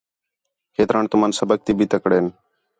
[0.75, 2.25] کھیتران تُمن سبق تی بھی تکڑین